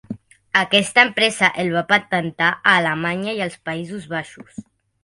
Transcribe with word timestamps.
Aquesta 0.61 1.03
empresa 1.07 1.51
el 1.65 1.69
va 1.75 1.83
patentar 1.93 2.49
a 2.57 2.75
Alemanya 2.81 3.39
i 3.43 3.47
els 3.49 3.63
Països 3.71 4.15
Baixos. 4.17 4.63